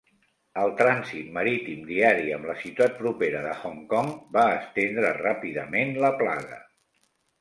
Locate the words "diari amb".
1.89-2.49